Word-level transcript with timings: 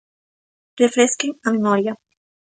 Refresquen 0.81 1.31
a 1.47 1.53
memoria. 1.57 1.93